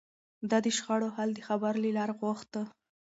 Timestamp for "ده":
0.49-0.57